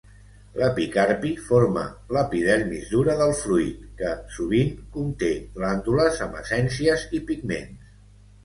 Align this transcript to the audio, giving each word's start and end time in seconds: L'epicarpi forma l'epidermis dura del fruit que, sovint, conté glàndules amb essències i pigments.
L'epicarpi 0.59 1.33
forma 1.49 1.83
l'epidermis 2.17 2.87
dura 2.93 3.15
del 3.19 3.33
fruit 3.41 3.83
que, 4.01 4.15
sovint, 4.39 4.73
conté 4.97 5.31
glàndules 5.59 6.19
amb 6.27 6.41
essències 6.43 7.05
i 7.21 7.25
pigments. 7.33 7.95